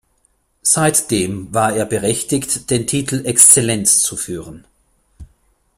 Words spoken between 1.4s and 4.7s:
war er berechtigt den Titel Excellenz zu führen.